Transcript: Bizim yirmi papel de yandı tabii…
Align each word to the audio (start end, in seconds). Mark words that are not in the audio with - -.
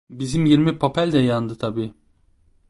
Bizim 0.09 0.45
yirmi 0.45 0.79
papel 0.79 1.11
de 1.11 1.19
yandı 1.19 1.57
tabii… 1.57 1.93